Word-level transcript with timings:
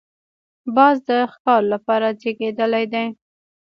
باز 0.75 0.97
د 1.09 1.09
ښکار 1.31 1.61
لپاره 1.73 2.07
زېږېدلی 2.19 2.85
دی 2.93 3.05